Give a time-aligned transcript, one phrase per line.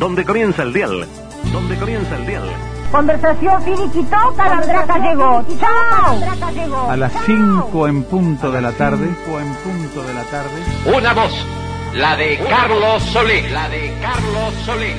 [0.00, 1.06] donde comienza el dial,
[1.52, 2.48] donde comienza el dial.
[2.90, 5.44] Conversación finiquitó, Calandraca llegó.
[5.60, 6.90] ¡Chao!
[6.90, 10.96] A las 5 en punto de la tarde, en punto de la tarde.
[10.96, 11.46] Una voz,
[11.94, 14.96] la de Carlos Solís, la de Carlos Solís.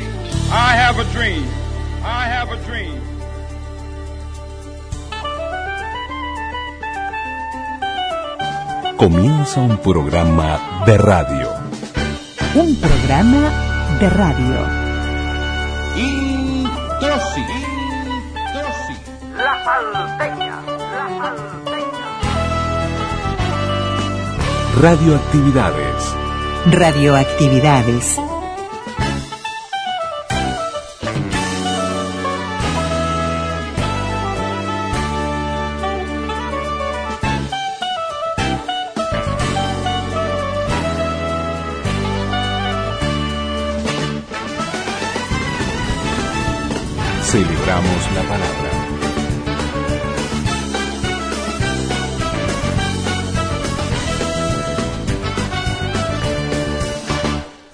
[0.51, 1.43] I have a dream.
[2.03, 3.01] I have a dream.
[8.97, 11.49] Comienza un programa de radio.
[12.53, 13.49] Un programa
[13.99, 14.80] de radio.
[17.21, 18.95] Introsi.
[19.37, 22.07] La salteña, la salteña.
[24.81, 26.15] Radioactividades.
[26.65, 28.17] Radioactividades.
[48.15, 48.71] La palabra.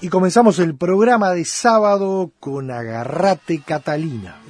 [0.00, 4.40] Y comenzamos el programa de sábado con Agarrate Catalina.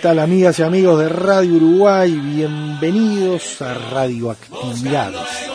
[0.00, 2.12] Tal amigas y amigos de Radio Uruguay?
[2.12, 5.47] Bienvenidos a Radioactividades.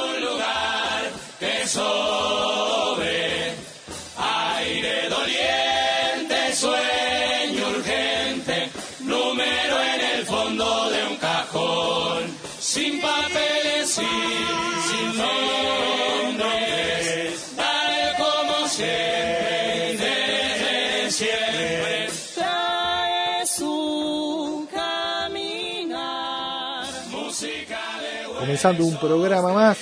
[28.64, 29.78] Comenzando un programa más.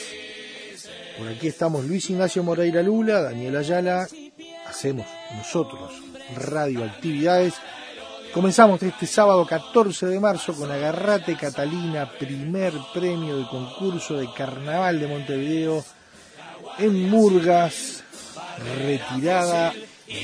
[1.15, 4.07] Por aquí estamos Luis Ignacio Moreira Lula, Daniel Ayala.
[4.67, 5.05] Hacemos
[5.37, 5.91] nosotros
[6.35, 7.53] Radioactividades.
[8.33, 14.99] Comenzamos este sábado 14 de marzo con Agarrate Catalina, primer premio de concurso de Carnaval
[14.99, 15.85] de Montevideo
[16.79, 18.03] en Murgas,
[18.79, 19.75] retirada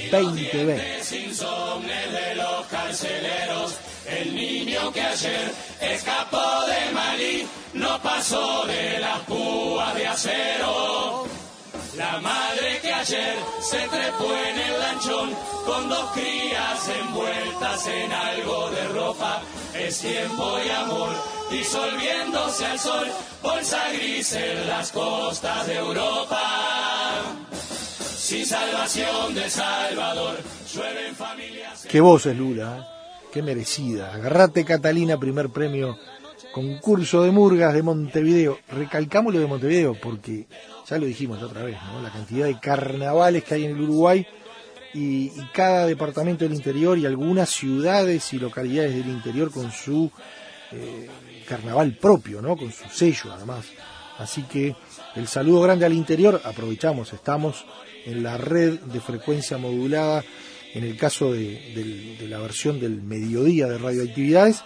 [0.10, 1.04] 2020.
[4.08, 11.26] El niño que ayer escapó de Malí no pasó de las púas de acero.
[11.98, 15.36] La madre que ayer se trepó en el lanchón
[15.66, 19.42] con dos crías envueltas en algo de ropa.
[19.74, 21.10] Es tiempo y amor
[21.50, 23.08] disolviéndose al sol,
[23.44, 26.42] bolsa gris en las costas de Europa.
[28.00, 30.38] Sin salvación de Salvador,
[30.74, 31.86] llueven familias.
[31.90, 32.97] Qué voz es Lula, ¿eh?
[33.32, 34.14] Qué merecida.
[34.14, 35.98] Agarrate Catalina, primer premio
[36.54, 38.60] concurso de Murgas de Montevideo.
[38.70, 40.48] Recalcamos lo de Montevideo porque
[40.88, 42.02] ya lo dijimos otra vez, ¿no?
[42.02, 44.26] La cantidad de carnavales que hay en el Uruguay
[44.94, 50.12] y, y cada departamento del interior y algunas ciudades y localidades del interior con su
[50.72, 51.08] eh,
[51.48, 52.58] carnaval propio, ¿no?
[52.58, 53.66] Con su sello además.
[54.18, 54.76] Así que
[55.16, 57.66] el saludo grande al interior, aprovechamos, estamos
[58.06, 60.24] en la red de frecuencia modulada,
[60.74, 64.64] en el caso de, del- de la versión del mediodía de radioactividades.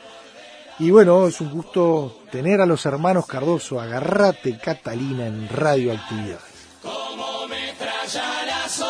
[0.80, 6.42] Y bueno, es un gusto tener a los hermanos Cardoso, agarrate Catalina en radioactividades.
[6.82, 8.82] Como metralla las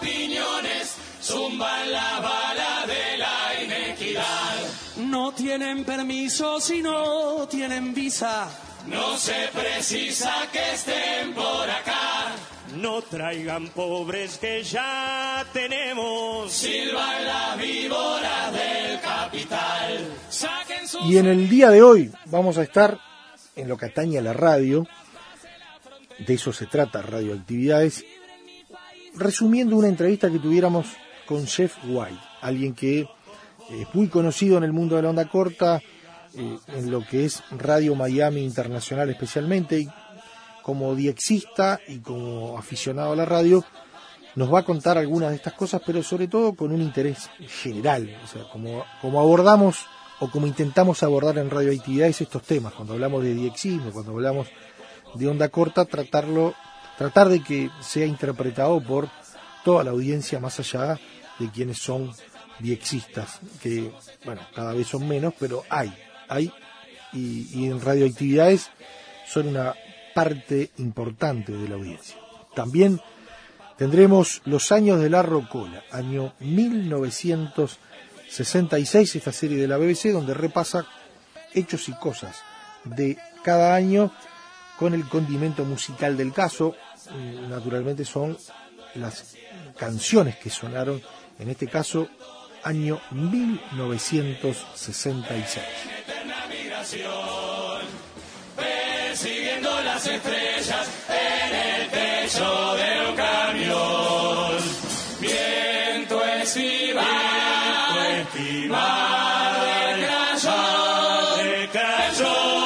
[0.00, 4.56] opiniones, zumban la bala de la inequidad.
[4.98, 8.48] No tienen permiso si no tienen visa.
[8.86, 12.32] No se precisa que estén por acá.
[12.74, 16.52] No traigan pobres que ya tenemos.
[16.52, 20.12] Silban las víboras del capital.
[20.28, 22.98] Saquen sus Y en el día de hoy vamos a estar
[23.56, 24.86] en lo que atañe a la radio,
[26.18, 28.04] de eso se trata, radioactividades,
[29.14, 30.86] resumiendo una entrevista que tuviéramos
[31.26, 33.08] con Jeff White, alguien que
[33.70, 35.80] es muy conocido en el mundo de la onda corta,
[36.34, 39.88] eh, en lo que es Radio Miami Internacional especialmente, y
[40.66, 43.64] como diexista y como aficionado a la radio,
[44.34, 47.30] nos va a contar algunas de estas cosas, pero sobre todo con un interés
[47.62, 49.86] general, o sea, como, como abordamos
[50.18, 54.48] o como intentamos abordar en radioactividades estos temas, cuando hablamos de diexismo, cuando hablamos
[55.14, 56.52] de onda corta, tratarlo,
[56.98, 59.08] tratar de que sea interpretado por
[59.64, 60.98] toda la audiencia más allá
[61.38, 62.10] de quienes son
[62.58, 63.92] diexistas, que
[64.24, 65.94] bueno, cada vez son menos, pero hay,
[66.28, 66.52] hay,
[67.12, 68.68] y, y en radioactividades
[69.28, 69.72] son una
[70.16, 72.16] parte importante de la audiencia.
[72.54, 72.98] También
[73.76, 80.86] tendremos los años de la Rocola, año 1966, esta serie de la BBC, donde repasa
[81.52, 82.40] hechos y cosas
[82.84, 84.10] de cada año
[84.78, 86.74] con el condimento musical del caso.
[87.10, 88.38] Mm, Naturalmente son
[88.94, 89.36] las
[89.76, 91.02] canciones que sonaron,
[91.38, 92.08] en este caso,
[92.64, 95.62] año 1966.
[100.16, 104.56] Estrellas en el techo de un camión.
[105.20, 107.04] Viento estival,
[108.20, 109.54] estival,
[111.44, 112.56] decayó,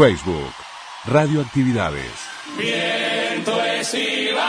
[0.00, 0.54] Facebook,
[1.04, 2.10] Radioactividades.
[2.56, 4.40] Viento estival,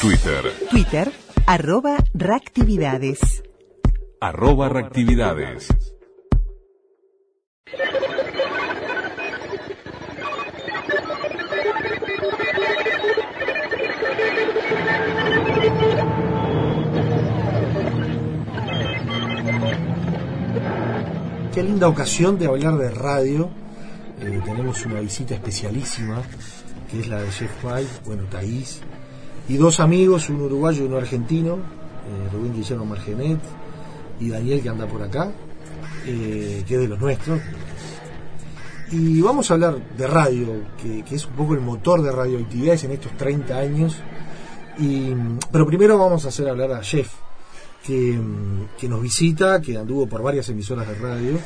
[0.00, 1.10] Twitter, Twitter,
[1.48, 3.42] arroba reactividades.
[4.20, 5.68] arroba reactividades.
[21.76, 23.50] Linda ocasión de hablar de radio.
[24.22, 26.22] Eh, tenemos una visita especialísima,
[26.90, 28.80] que es la de Jeff White, bueno, Thaís,
[29.46, 33.40] y dos amigos, un uruguayo y uno argentino, eh, Rubén Guillermo Margenet
[34.18, 35.30] y Daniel que anda por acá,
[36.06, 37.42] eh, que es de los nuestros.
[38.90, 40.46] Y vamos a hablar de radio,
[40.80, 43.98] que, que es un poco el motor de radioactividades en estos 30 años.
[44.78, 45.12] Y,
[45.52, 47.12] pero primero vamos a hacer hablar a Jeff,
[47.84, 48.18] que,
[48.78, 51.38] que nos visita, que anduvo por varias emisoras de radio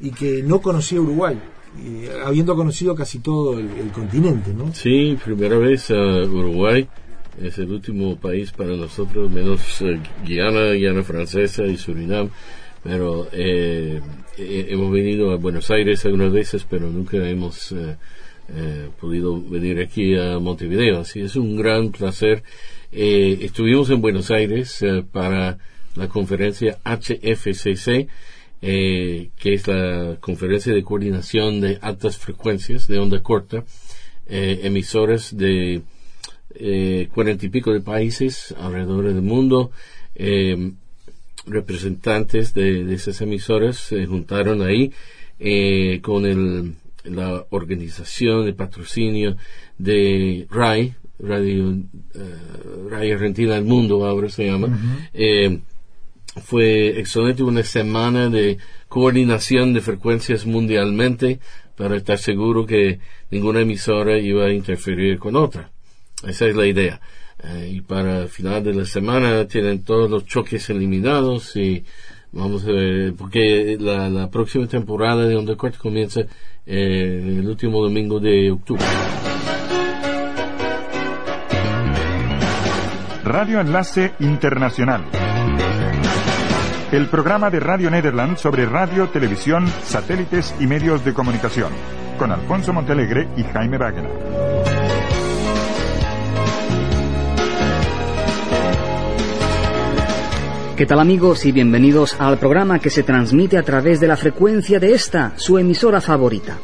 [0.00, 1.38] y que no conocía Uruguay,
[1.82, 4.72] eh, habiendo conocido casi todo el, continente, ¿no?
[4.74, 6.88] Sí, primera vez a Uruguay.
[7.42, 12.30] Es el último país para nosotros, menos eh, Guiana, Guiana Francesa y Surinam.
[12.84, 14.00] Pero eh,
[14.36, 17.96] hemos venido a Buenos Aires algunas veces, pero nunca hemos eh,
[18.54, 21.00] eh, podido venir aquí a Montevideo.
[21.00, 22.42] Así es un gran placer.
[22.92, 25.58] Eh, estuvimos en Buenos Aires para
[25.96, 28.08] la conferencia HFCC,
[28.66, 33.64] eh, que es la conferencia de coordinación de altas frecuencias de onda corta,
[34.26, 35.82] eh, emisoras de
[36.54, 39.70] eh, cuarenta y pico de países alrededor del mundo.
[40.14, 40.72] Eh,
[41.46, 44.92] representantes de, de esas emisoras se juntaron ahí
[46.00, 49.36] con el, la organización, el patrocinio
[49.76, 51.70] de RAI, Radio,
[52.14, 54.78] eh, RAI Argentina del Mundo ahora se llama.
[55.12, 55.60] Eh,
[56.42, 61.40] fue excelente una semana de coordinación de frecuencias mundialmente
[61.76, 63.00] para estar seguro que
[63.30, 65.70] ninguna emisora iba a interferir con otra.
[66.26, 67.00] Esa es la idea.
[67.42, 71.84] Eh, y para el final de la semana tienen todos los choques eliminados y
[72.32, 76.20] vamos a ver, porque la, próxima temporada de Onda Corta comienza
[76.66, 78.84] eh, el último domingo de octubre.
[83.24, 85.04] Radio Enlace Internacional.
[86.94, 91.72] El programa de Radio Nederland sobre radio, televisión, satélites y medios de comunicación.
[92.16, 94.12] Con Alfonso Montelegre y Jaime Wagner.
[100.76, 104.78] ¿Qué tal amigos y bienvenidos al programa que se transmite a través de la frecuencia
[104.78, 106.58] de esta, su emisora favorita?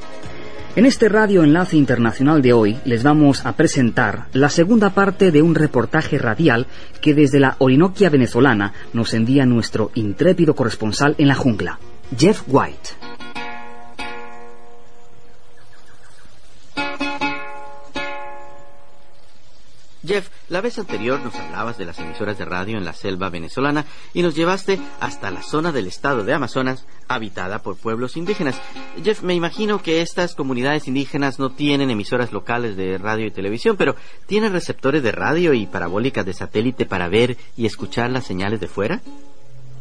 [0.76, 5.42] En este Radio Enlace Internacional de hoy les vamos a presentar la segunda parte de
[5.42, 6.68] un reportaje radial
[7.00, 11.80] que desde la Orinoquia venezolana nos envía nuestro intrépido corresponsal en la jungla,
[12.16, 13.09] Jeff White.
[20.06, 23.84] Jeff, la vez anterior nos hablabas de las emisoras de radio en la selva venezolana
[24.14, 28.58] y nos llevaste hasta la zona del estado de Amazonas habitada por pueblos indígenas.
[29.04, 33.76] Jeff, me imagino que estas comunidades indígenas no tienen emisoras locales de radio y televisión,
[33.76, 33.94] pero
[34.26, 38.68] ¿tienen receptores de radio y parabólicas de satélite para ver y escuchar las señales de
[38.68, 39.02] fuera?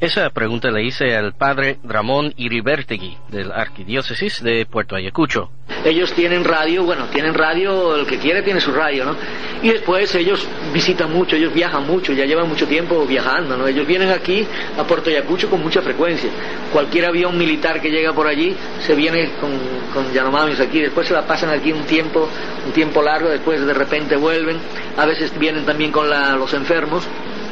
[0.02, 5.52] Esa pregunta le hice al padre Ramón Iribertegui de la Arquidiócesis de Puerto Ayacucho.
[5.84, 9.18] Ellos tienen radio, bueno, tienen radio, el que quiere tiene su radio, ¿no?
[9.62, 13.68] Y después ellos visitan mucho, ellos viajan mucho, ya llevan mucho tiempo viajando, ¿no?
[13.68, 16.30] Ellos vienen aquí a Puerto Ayacucho con mucha frecuencia.
[16.72, 19.52] Cualquier avión militar que llega por allí se viene con,
[19.94, 22.30] con Yanomamis aquí, después se la pasan aquí un tiempo,
[22.66, 24.60] un tiempo largo, después de repente vuelven.
[24.96, 27.06] A veces vienen también con la, los enfermos,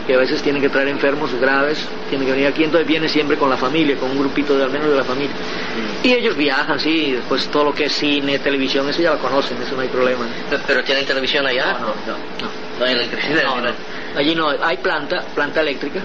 [0.07, 3.35] que a veces tienen que traer enfermos graves, tienen que venir aquí, entonces viene siempre
[3.35, 5.35] con la familia, con un grupito de al menos de la familia.
[6.01, 9.61] Y ellos viajan, sí, después todo lo que es cine, televisión, eso ya lo conocen,
[9.61, 10.25] eso no hay problema.
[10.65, 11.73] ¿Pero tienen televisión allá?
[11.73, 12.79] No, no, no.
[12.79, 13.43] No, hay electricidad.
[13.43, 13.71] No, no.
[14.15, 15.99] Allí no, hay planta, planta eléctrica,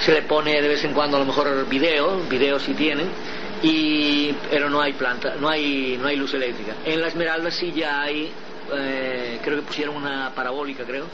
[0.00, 3.08] se le pone de vez en cuando a lo mejor video, video sí tienen,
[3.62, 6.74] y, pero no hay planta, no hay, no hay luz eléctrica.
[6.84, 8.30] En la Esmeralda sí ya hay,
[8.72, 11.06] eh, creo que pusieron una parabólica, creo.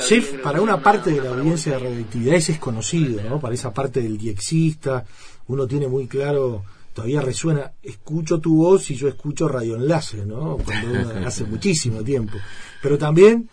[0.00, 3.40] Sí, para una parte de la audiencia de radioactividad es conocido, ¿no?
[3.40, 5.04] Para esa parte del diexista,
[5.48, 10.58] uno tiene muy claro, todavía resuena, escucho tu voz y yo escucho radioenlace, ¿no?
[10.58, 12.36] Cuando uno, hace muchísimo tiempo.
[12.82, 13.48] Pero también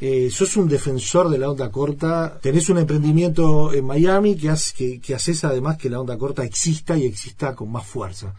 [0.00, 5.14] eh, sos un defensor de la onda corta, tenés un emprendimiento en Miami que, que
[5.14, 8.34] haces además que la onda corta exista y exista con más fuerza.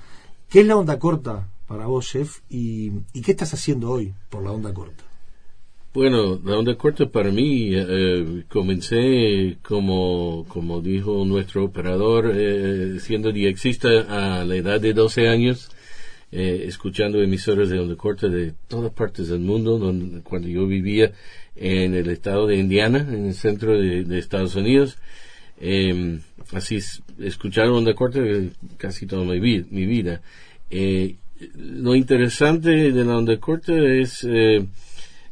[0.49, 2.39] ¿Qué es la onda corta para vos, Jeff?
[2.49, 5.06] ¿Y, y qué estás haciendo hoy por la onda corta?
[5.97, 13.31] Bueno, la onda corta para mí, eh, comencé como, como dijo nuestro operador, eh, siendo
[13.31, 15.71] diexista a la edad de 12 años,
[16.31, 21.13] eh, escuchando emisoras de onda corta de todas partes del mundo, donde, cuando yo vivía
[21.55, 24.99] en el estado de Indiana, en el centro de, Estados Unidos.
[25.59, 26.19] Eh,
[26.53, 26.77] así,
[27.17, 28.19] escuchar onda corta
[28.77, 30.21] casi toda mi, vida.
[30.69, 31.15] Eh,
[31.55, 34.23] lo interesante de la onda corta es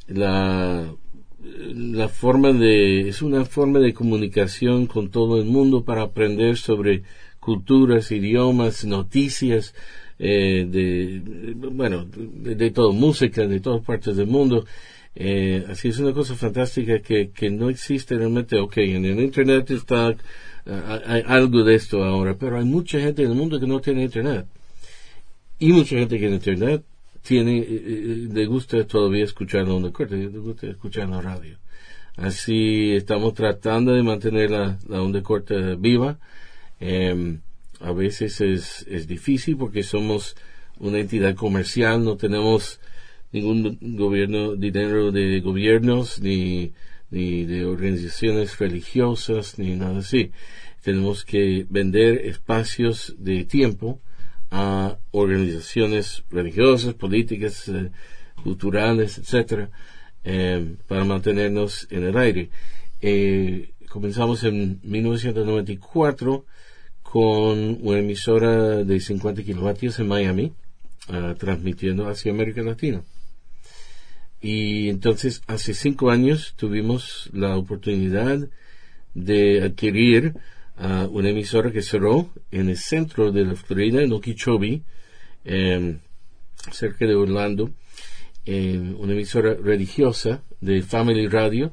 [0.08, 0.94] la,
[1.42, 7.04] la forma de, es una forma de comunicación con todo el mundo para aprender sobre
[7.40, 9.76] culturas, idiomas, noticias,
[10.18, 14.66] eh, de, bueno, de, todo, música de todas partes del mundo.
[15.16, 19.72] Eh, así es una cosa fantástica que, que no existe realmente, ok, en el Internet
[19.72, 20.16] está,
[21.06, 24.04] hay algo de esto ahora, pero hay mucha gente en el mundo que no tiene
[24.04, 24.48] Internet.
[25.60, 26.84] Y mucha gente que en Internet
[27.26, 31.58] tiene, eh, le gusta todavía escuchar la onda corta, le gusta escuchar la radio.
[32.16, 36.20] Así estamos tratando de mantener la, la onda corta viva.
[36.80, 37.38] Eh,
[37.82, 40.36] a veces es, es difícil porque somos
[40.80, 42.80] una entidad comercial, no tenemos
[43.32, 46.74] ningún gobierno, dinero de gobiernos, ni,
[47.10, 50.32] ni de organizaciones religiosas, ni nada así.
[50.84, 54.00] Tenemos que vender espacios de tiempo
[54.58, 57.92] a organizaciones religiosas, políticas, eh,
[58.42, 59.70] culturales, etcétera,
[60.24, 62.50] eh, para mantenernos en el aire.
[63.02, 66.46] Eh, comenzamos en 1994
[67.04, 70.54] con una emisora de 50 kilovatios en Miami,
[71.10, 73.04] uh, transmitiendo hacia América Latina.
[74.42, 78.48] Y entonces, hace cinco años tuvimos la oportunidad
[79.14, 80.36] de adquirir
[80.80, 84.84] uh, una emisora que cerró en el centro de la Florida, en Okeechobee,
[85.46, 85.98] eh,
[86.72, 87.72] cerca de Orlando,
[88.46, 91.72] eh, una emisora religiosa de Family Radio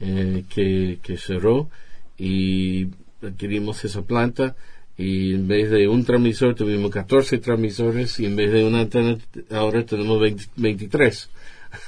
[0.00, 1.70] eh, que, que, cerró
[2.18, 2.88] y
[3.22, 4.56] adquirimos esa planta
[4.96, 9.18] y en vez de un transmisor tuvimos 14 transmisores y en vez de una antena
[9.50, 11.30] ahora tenemos 20, 23.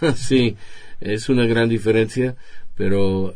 [0.17, 0.57] sí,
[1.01, 2.37] es una gran diferencia,
[2.75, 3.35] pero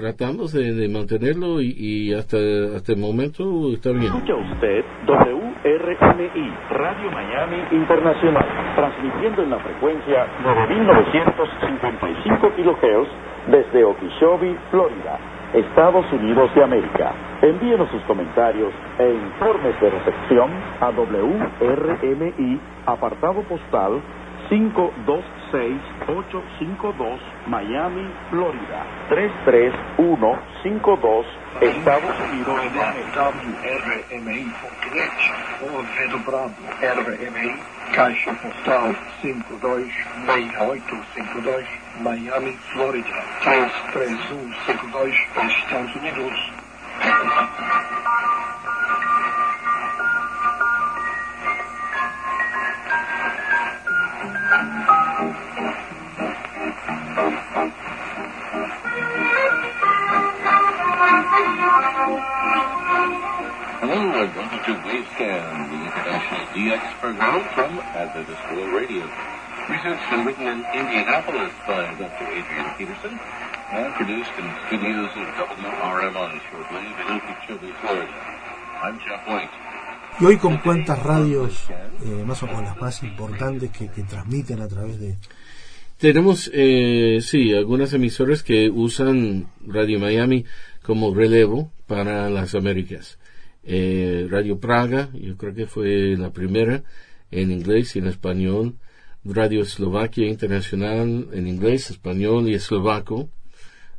[0.00, 2.38] tratamos de, de mantenerlo y, y, hasta,
[2.76, 4.04] hasta el momento está bien.
[4.04, 13.08] Escucha usted WRMI, Radio Miami Internacional, transmitiendo en la frecuencia 9955 kHz
[13.50, 15.18] desde Okeechobee, Florida,
[15.54, 17.12] Estados Unidos de América.
[17.42, 20.50] Envíenos sus comentarios e informes de recepción
[20.80, 24.00] a WRMI, apartado postal
[24.48, 28.86] 526852 Miami, Florida.
[29.08, 31.26] 33152
[31.60, 32.58] Estados Unidos.
[34.08, 35.12] WRMI.net
[35.62, 36.54] ou Pedro Bravo.
[36.80, 37.60] RMI
[37.92, 41.66] Caixa Postal 526852
[42.00, 43.24] Miami, Florida.
[43.42, 45.14] 33152
[45.62, 46.52] Estados Unidos
[62.08, 69.04] Hello and welcome to Wavescan, the international DX program from Adventist World Radio.
[69.68, 72.26] Researched and written in Indianapolis by Dr.
[72.32, 73.12] Adrian Peterson
[73.72, 78.16] and produced in studios of WRMI shortwave in Okeechobee, Florida.
[78.80, 79.52] I'm Jeff White.
[80.18, 81.68] ¿Y hoy con cuántas radios,
[82.06, 85.16] eh, más o menos las más importantes que, que transmiten a través de,
[85.98, 90.46] Tenemos, eh, sí, algunas emisoras que usan Radio Miami
[90.82, 93.18] como relevo para las Américas.
[93.64, 96.84] Eh, Radio Praga, yo creo que fue la primera
[97.32, 98.76] en inglés y en español.
[99.24, 103.30] Radio Eslovaquia Internacional en inglés, español y eslovaco.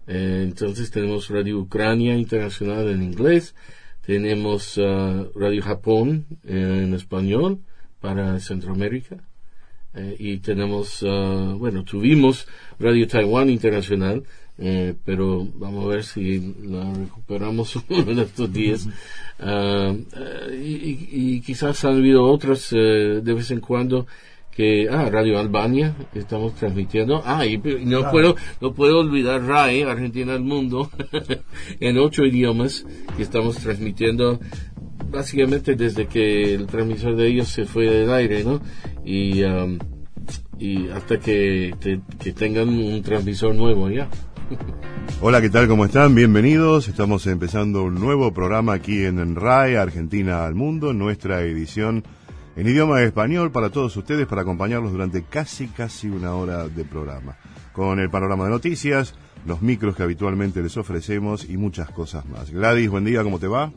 [0.07, 3.53] Eh, entonces tenemos Radio Ucrania Internacional en inglés.
[4.05, 7.59] Tenemos ah, Radio Japón en español
[7.99, 9.17] para Centroamérica.
[9.95, 12.47] Eh, y tenemos, ah, bueno, tuvimos
[12.79, 14.23] Radio Taiwán Internacional,
[14.59, 18.87] eh, pero vamos a ver si la recuperamos uno de estos días.
[19.39, 20.03] Eh,
[20.61, 24.05] y, y- y quizás han habido otras eh, de vez en cuando
[24.51, 27.21] que, ah, Radio Albania, estamos transmitiendo.
[27.25, 28.11] Ah, y y no Claro.
[28.11, 30.89] puedo, no puedo olvidar RAE, Argentina al Mundo,
[31.79, 32.85] en ocho idiomas
[33.15, 34.39] que estamos transmitiendo
[35.09, 38.61] básicamente desde que el transmisor de ellos se fue del aire, ¿no?
[39.05, 39.79] Y, um,
[40.59, 44.09] y hasta que, te- que tengan un transmisor nuevo ya.
[45.21, 45.67] Hola, ¿qué tal?
[45.67, 46.15] ¿Cómo están?
[46.15, 46.87] Bienvenidos.
[46.87, 52.03] Estamos empezando un nuevo programa aquí en RAE, Argentina al Mundo, nuestra edición
[52.55, 57.37] en idioma español para todos ustedes, para acompañarlos durante casi, casi una hora de programa.
[57.73, 59.15] Con el panorama de noticias,
[59.45, 62.51] los micros que habitualmente les ofrecemos y muchas cosas más.
[62.51, 63.71] Gladys, buen día, ¿cómo te va?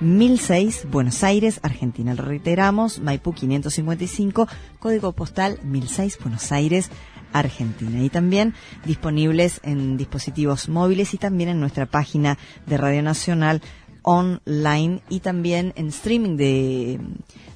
[0.00, 2.14] 1006, Buenos Aires, Argentina.
[2.14, 6.90] Lo reiteramos, Maipú 555, código postal 1006, Buenos Aires,
[7.32, 8.02] Argentina.
[8.02, 13.62] Y también disponibles en dispositivos móviles y también en nuestra página de Radio Nacional
[14.02, 17.00] online y también en streaming de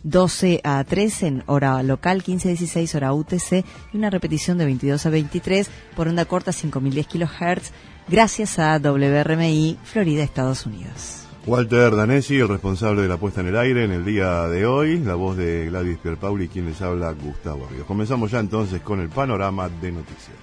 [0.02, 4.64] 12 a 3 en hora local, 15 a 16 hora UTC y una repetición de
[4.64, 7.72] 22 a 23 por onda corta 5010 kHz
[8.08, 11.26] gracias a WRMI Florida, Estados Unidos.
[11.46, 14.98] Walter Danesi, el responsable de la puesta en el aire en el día de hoy,
[14.98, 17.86] la voz de Gladys Pierpauli, quien les habla Gustavo Ríos.
[17.86, 20.36] Comenzamos ya entonces con el panorama de noticias.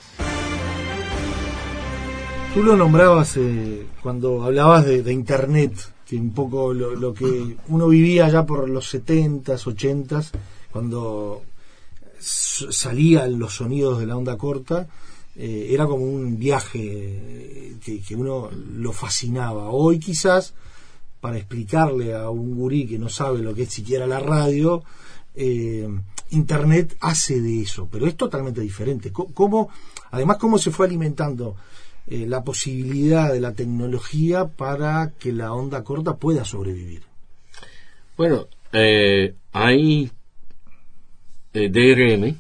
[2.54, 5.74] Tú lo nombrabas eh, cuando hablabas de, de Internet,
[6.08, 10.32] que un poco lo, que uno vivía ya por los 70s, 80s,
[10.72, 11.44] cuando
[12.20, 14.88] salían los sonidos de la onda corta,
[15.36, 19.70] eh, era como un viaje eh, que, que uno lo fascinaba.
[19.70, 20.54] Hoy quizás,
[21.20, 24.84] para explicarle a un gurí que no sabe lo que es siquiera la radio,
[25.36, 25.88] eh,
[26.32, 29.12] Internet hace de eso, pero es totalmente diferente.
[29.12, 29.70] ¿Cómo,
[30.12, 31.56] además, cómo se fue alimentando
[32.06, 37.04] eh, la posibilidad de la tecnología para que la onda corta pueda sobrevivir?
[38.18, 40.12] Bueno, eh, hay
[41.54, 42.36] eh, DRM,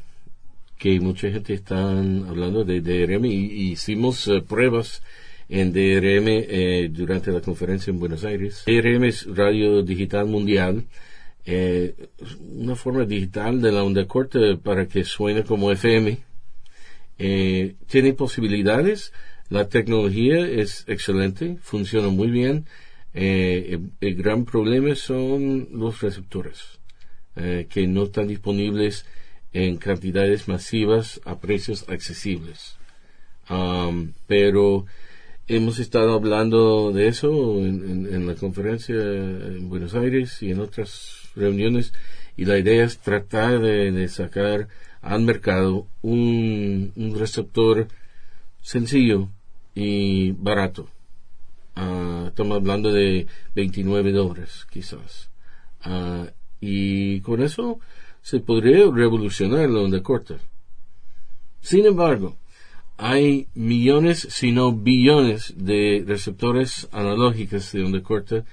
[0.78, 5.02] que mucha gente está hablando de DRM, y, y hicimos pruebas
[5.47, 8.63] en DRM durante la conferencia en Buenos Aires.
[8.65, 10.84] DRM es Radio Digital Mundial,
[11.45, 16.17] una forma digital de la onda corta para que suene como FM.
[17.17, 19.13] Tiene posibilidades,
[19.54, 22.66] la tecnología es excelente, funciona muy bien.
[23.13, 26.80] Eh, el, gran problema son los receptores,
[27.36, 29.06] eh, que no están disponibles
[29.52, 32.78] en cantidades masivas a precios accesibles.
[34.26, 34.88] Pero
[35.48, 41.94] hemos estado hablando de eso en, la conferencia en Buenos Aires y en otras reuniones
[42.36, 44.68] y la idea es tratar de, sacar
[45.02, 47.88] al mercado un receptor
[48.62, 49.30] sencillo
[49.75, 50.88] y barato.
[51.75, 55.29] Ah, estamos hablando de 29 dólares quizás.
[55.81, 56.27] Ah,
[56.59, 57.79] y con eso
[58.21, 60.38] se podría revolucionar la onda corta.
[61.62, 62.38] Sin embargo,
[62.97, 68.45] hay millones, si no billones, de receptores analógicos de onda corta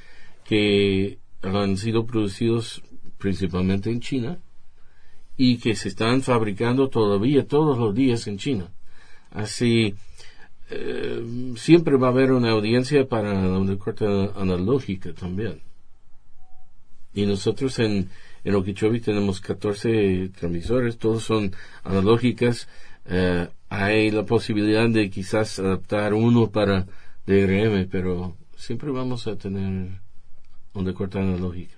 [0.44, 2.82] que han sido producidos
[3.18, 4.38] principalmente en China
[5.36, 8.72] y que se están fabricando todavía todos los días en China.
[9.30, 9.94] Así,
[10.70, 11.24] eh,
[11.56, 14.06] siempre va a haber una audiencia para la onda corta
[14.36, 15.60] analógica también.
[17.12, 18.08] Y nosotros en,
[18.44, 21.52] en Okeechobee tenemos 14 transmisores, todos son
[21.82, 22.68] analógicas.
[23.06, 26.86] Eh, hay la posibilidad de quizás adaptar uno para
[27.26, 30.00] DRM, pero siempre vamos a tener
[30.72, 31.76] onda corta analógica.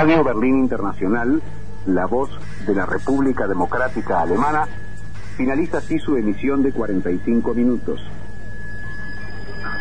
[0.00, 1.42] Radio Berlín Internacional,
[1.84, 2.30] la voz
[2.66, 4.66] de la República Democrática Alemana,
[5.36, 8.00] finaliza así su emisión de 45 minutos.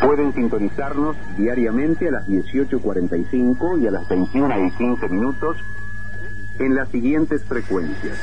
[0.02, 5.56] Pueden sintonizarnos diariamente a las 18.45 y a las 21 y 15 minutos
[6.60, 8.18] en las siguientes frecuencias.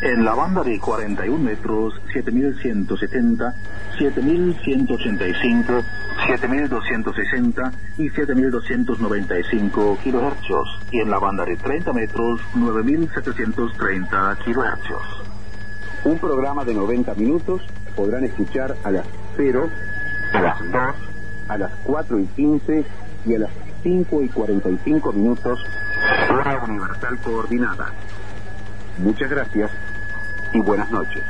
[0.00, 3.54] En la banda de 41 metros, 7170,
[3.98, 5.84] 7185,
[6.26, 10.78] 7260 y 7295 kilohercios.
[10.90, 15.02] Y en la banda de 30 metros, 9730 kilohercios.
[16.04, 17.62] Un programa de 90 minutos
[17.94, 19.06] podrán escuchar a las
[19.36, 19.70] 0,
[20.32, 20.72] a las 2,
[21.48, 22.84] a las 4 y 15
[23.26, 23.50] y a las
[23.82, 25.64] 5 y 45 minutos,
[26.30, 27.92] hora universal coordinada.
[28.98, 29.70] Muchas gracias
[30.52, 31.22] y buenas noches.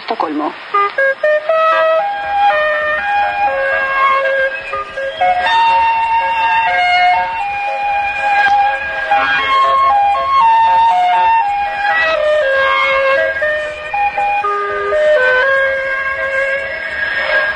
[0.00, 0.52] Estocolmo.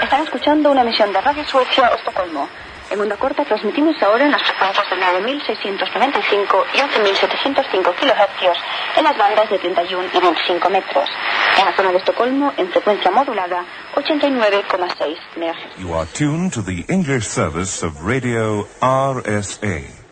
[0.02, 2.48] Están escuchando una emisión de Radio Suecia, Estocolmo.
[2.90, 9.16] En onda corta transmitimos ahora en las frecuencias de 9.695 y 11.705 kHz en las
[9.16, 11.09] bandas de 31 y 25 metros.
[11.57, 13.64] En la zona de Estocolmo, en frecuencia modulada,
[13.95, 15.79] 89,6 MHz.
[15.79, 20.04] You are tuned to the English service of Radio RSA.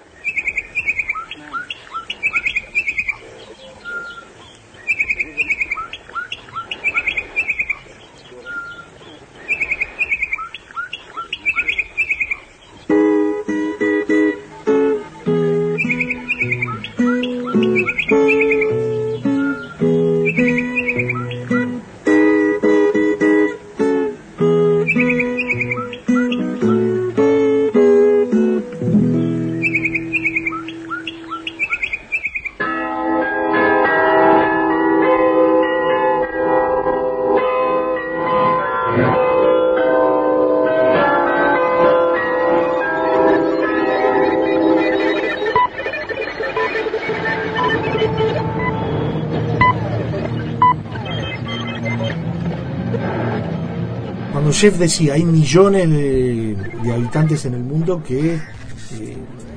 [54.62, 56.56] Jeff decía, hay millones de,
[56.94, 59.16] habitantes en el mundo que eh,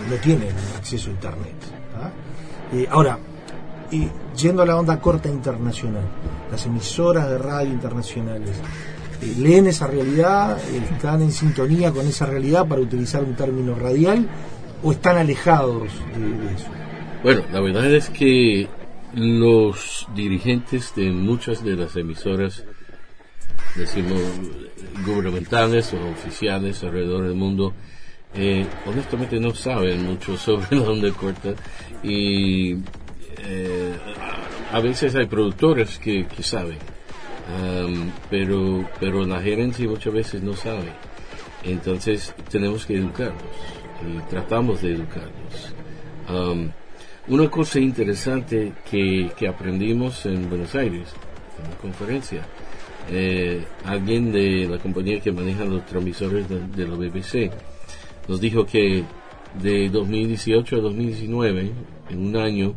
[0.09, 1.53] no tienen acceso a Internet.
[1.95, 2.09] ¿ah?
[2.73, 3.19] Eh, ahora,
[3.91, 6.01] eh, yendo a la onda corta internacional,
[6.49, 8.49] las emisoras de radio internacionales,
[9.21, 10.57] eh, ¿leen esa realidad?
[10.73, 14.27] ¿Están en sintonía con esa realidad para utilizar un término radial?
[14.81, 15.83] ¿O están alejados
[16.17, 16.65] de eso?
[17.21, 18.67] Bueno, la verdad es que
[19.13, 22.65] los dirigentes de muchas de las emisoras,
[23.75, 24.21] decimos,
[25.05, 27.73] gubernamentales o oficiales alrededor del mundo,
[28.33, 31.53] eh, honestamente no saben mucho sobre la onda corta
[32.03, 32.73] y
[33.37, 33.93] eh,
[34.71, 36.77] a veces hay productores que, que saben,
[37.47, 40.91] um, pero, pero la gerencia muchas veces no sabe.
[41.63, 43.41] Entonces tenemos que educarlos
[44.05, 45.73] y tratamos de educarlos.
[46.29, 46.71] Um,
[47.27, 51.13] una cosa interesante que, que aprendimos en Buenos Aires,
[51.63, 52.45] en la conferencia,
[53.11, 57.51] eh, alguien de la compañía que maneja los transmisores de, la BBC
[58.27, 59.03] nos dijo que
[59.61, 61.71] de 2018 a 2019,
[62.09, 62.73] en un año,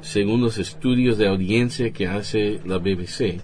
[0.00, 3.40] según los estudios de audiencia que hace la BBC,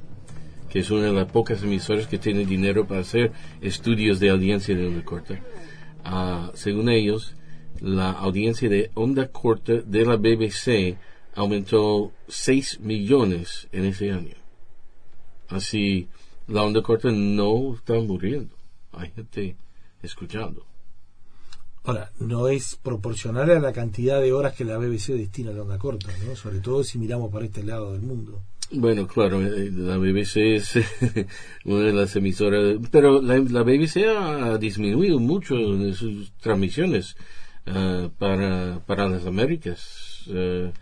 [0.68, 4.74] que es una de las pocas emisoras que tiene dinero para hacer estudios de audiencia
[4.74, 5.40] de onda corta,
[6.04, 7.36] ah, según ellos,
[7.80, 10.96] la audiencia de onda corta de la BBC
[11.34, 14.41] aumentó 6 millones en ese año.
[15.52, 16.08] Así,
[16.48, 18.54] la onda corta no está muriendo.
[18.92, 19.56] Hay gente
[20.02, 20.64] escuchando.
[21.84, 25.62] Ahora, no es proporcional a la cantidad de horas que la BBC destina a la
[25.62, 26.36] onda corta, ¿no?
[26.36, 28.40] Sobre todo si miramos para este lado del mundo.
[28.70, 30.74] Bueno, claro, eh, la BBC es
[31.64, 37.16] una de las emisoras, pero la, la BBC ha disminuido mucho de sus transmisiones
[37.66, 40.24] ah, para, para las Américas.
[40.28, 40.72] Eh,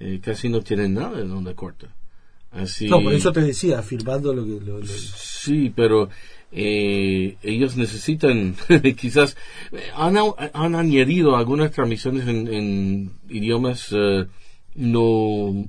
[0.00, 1.94] eh, casi no tienen nada en onda corta.
[2.50, 4.64] Así, No, por eso te decía, afirmando lo que...
[4.64, 6.08] Lo, lo- Sí, pero
[6.50, 8.56] eh, ellos necesitan,
[8.96, 9.36] quizás,
[9.94, 10.16] han,
[10.52, 14.26] han añadido algunas transmisiones en, en idiomas eh,
[14.74, 15.64] no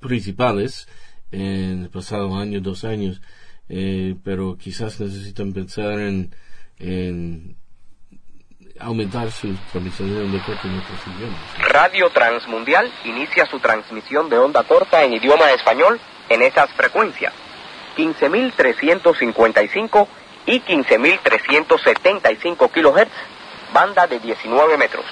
[0.00, 0.88] principales
[1.30, 3.20] en el pasado año, dos años,
[3.68, 6.34] eh, pero quizás necesitan pensar en,
[6.78, 7.56] en
[8.78, 11.72] aumentar sus transmisiones de onda corta en otros idiomas.
[11.72, 17.32] Radio Transmundial inicia su transmisión de onda corta en idioma español en esas frecuencias,
[17.96, 20.06] 15.355
[20.46, 23.08] y 15.375 kHz,
[23.72, 25.06] banda de 19 metros.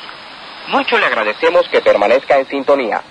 [0.69, 3.03] Mucho le agradecemos que permanezca en sintonía.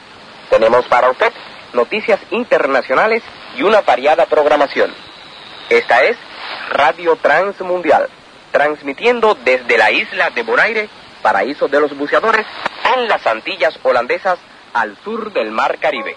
[0.50, 1.34] Tenemos para usted
[1.74, 3.22] noticias internacionales
[3.56, 4.94] y una variada programación.
[5.70, 6.18] Esta es
[6.72, 8.10] Radio Transmundial,
[8.52, 10.90] transmitiendo desde la isla de Bonaire,
[11.22, 12.46] paraíso de los buceadores,
[12.96, 14.40] en las Antillas holandesas
[14.74, 16.16] al sur del Mar Caribe.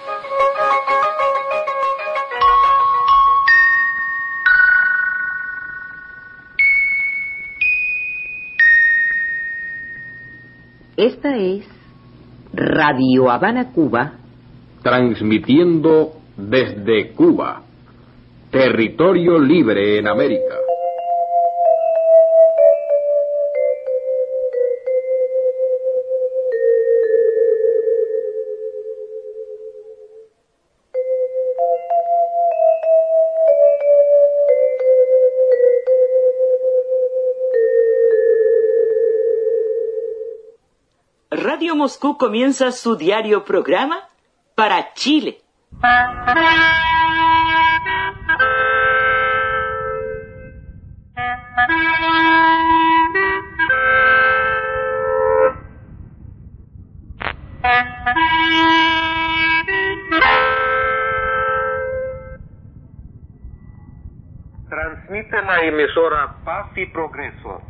[10.96, 11.66] Esta es
[12.54, 14.14] Radio Habana, Cuba.
[14.82, 17.60] Transmitiendo desde Cuba.
[18.50, 20.54] Territorio libre en América.
[41.74, 44.08] Moscú comienza su diario programa
[44.54, 45.40] para Chile.
[64.68, 67.62] Transmite la emisora Paz y Progreso,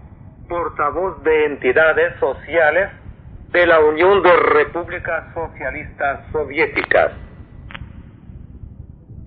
[0.48, 2.90] portavoz de entidades sociales
[3.56, 7.12] de la Unión de Repúblicas Socialistas Soviéticas.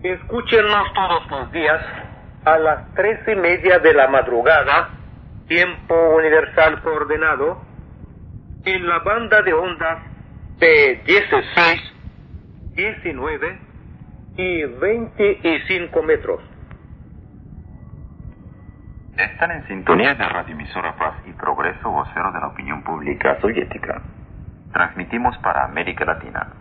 [0.04, 1.84] Escúchenos todos los días
[2.46, 4.90] a las tres y media de la madrugada,
[5.48, 7.60] tiempo universal coordenado,
[8.66, 9.98] en la banda de ondas
[10.60, 11.82] de 16,
[12.76, 13.60] 19
[14.38, 16.40] y 25 metros.
[19.18, 24.04] Están en sintonía de radioemisora Paz y Progreso, vocero de la opinión pública soviética.
[24.74, 26.54] Transmitimos para América Latina.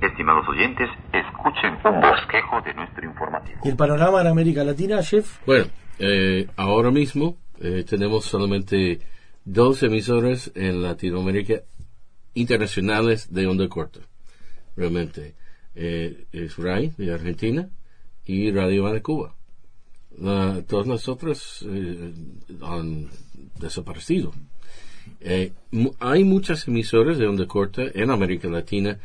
[0.00, 3.60] Estimados oyentes, escuchen un bosquejo de nuestro informativo.
[3.64, 5.40] ¿Y el panorama en América Latina, Jeff?
[5.44, 5.66] Bueno,
[5.98, 9.00] eh, ahora mismo eh, tenemos solamente
[9.44, 11.54] dos emisoras en Latinoamérica
[12.34, 14.00] internacionales de onda corta.
[14.76, 15.34] Realmente.
[15.80, 17.68] Eh, es RAI de Argentina
[18.24, 19.34] y Radio Habana de Cuba.
[20.18, 22.12] La- todas las otras eh,
[22.62, 23.06] han
[23.60, 24.32] desaparecido.
[25.20, 25.52] Eh,
[25.98, 28.98] hay muchas emisoras de onda corta en América Latina,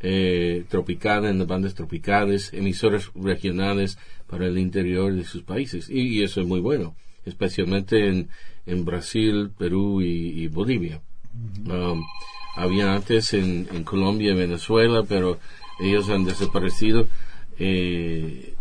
[0.00, 5.90] eh, tropical, en las bandas tropicales, emisoras regionales para el interior de sus países.
[5.90, 8.28] Y, y eso es muy bueno, especialmente en,
[8.66, 11.00] en Brasil, Perú y, y Bolivia.
[11.66, 12.04] Um,
[12.56, 15.38] había antes en, en Colombia y Venezuela, pero
[15.78, 17.06] ellos han desaparecido.
[17.58, 18.54] Eh,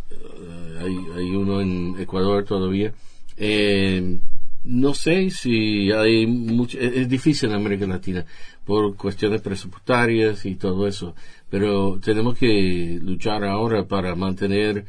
[0.79, 2.93] hay, hay uno en Ecuador todavía.
[3.37, 4.19] Eh,
[4.67, 8.25] no sé si hay mucho, es, es difícil en América Latina
[8.65, 11.15] por cuestiones presupuestarias y todo eso,
[11.49, 14.85] pero tenemos que luchar ahora para mantener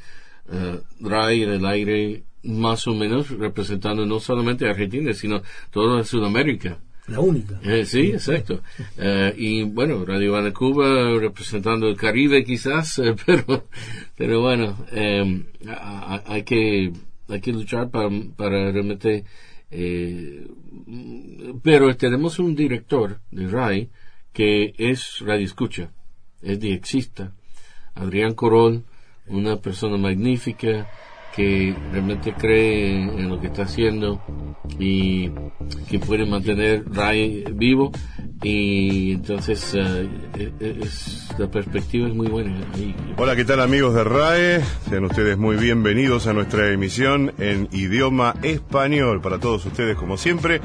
[0.52, 6.02] eh, RAI en el aire más o menos representando no solamente a Argentina, sino toda
[6.04, 6.78] Sudamérica.
[7.08, 7.58] La única.
[7.64, 8.60] Eh, sí, exacto.
[9.00, 13.64] Eh, y bueno, Radio Habana Cuba representando el Caribe quizás, pero,
[14.16, 14.76] pero bueno,
[15.68, 16.92] a- hay que,
[17.28, 19.24] hay que luchar para, para realmente,
[19.70, 20.46] eh,
[21.62, 23.90] pero tenemos un director de RAI
[24.32, 25.90] que es Radio Escucha.
[26.42, 27.32] es diexista.
[27.94, 28.84] Adrián Corol,
[29.26, 30.88] una persona magnífica,
[31.38, 34.20] que realmente cree en, lo que está haciendo
[34.76, 35.30] y
[35.88, 37.92] que puede mantener RAI vivo
[38.42, 40.08] y entonces eh,
[40.58, 42.56] es, la perspectiva es muy buena.
[43.16, 44.60] Hola, ¿qué tal amigos de RAE?
[44.90, 50.60] Sean ustedes muy bienvenidos a nuestra emisión en idioma español para todos ustedes como siempre.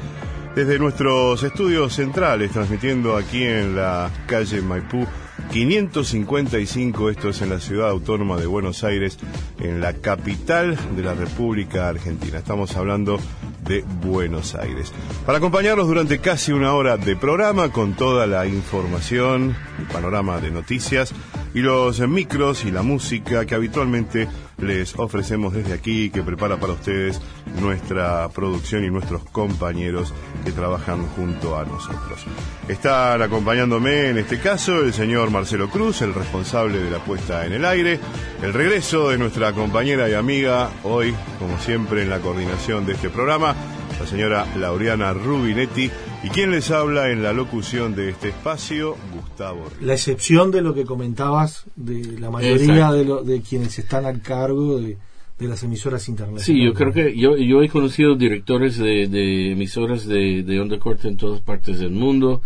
[0.56, 5.06] Desde nuestros estudios centrales, transmitiendo aquí en la calle Maipú
[5.50, 9.18] 555, esto es en la ciudad autónoma de Buenos Aires,
[9.60, 12.38] en la capital de la República Argentina.
[12.38, 13.18] Estamos hablando
[13.64, 14.92] de Buenos Aires.
[15.24, 20.50] Para acompañarlos durante casi una hora de programa con toda la información, el panorama de
[20.50, 21.12] noticias
[21.54, 26.74] y los micros y la música que habitualmente les ofrecemos desde aquí, que prepara para
[26.74, 27.20] ustedes
[27.60, 30.12] nuestra producción y nuestros compañeros
[30.44, 32.24] que trabajan junto a nosotros.
[32.68, 37.52] Están acompañándome en este caso el señor Marcelo Cruz, el responsable de la puesta en
[37.52, 38.00] el aire,
[38.42, 43.10] el regreso de nuestra compañera y amiga, hoy, como siempre, en la coordinación de este
[43.10, 43.54] programa,
[44.00, 45.90] la señora Laureana Rubinetti,
[46.24, 49.70] y quien les habla en la locución de este espacio, Gustavo.
[49.82, 54.80] La excepción de lo que comentabas de la mayoría de, de, quienes están al cargo
[54.80, 54.96] de,
[55.38, 56.46] las emisoras internacionales.
[56.46, 61.08] Sí, yo creo que yo, yo he conocido directores de, emisoras de, de onda corta
[61.08, 62.40] en todas partes del mundo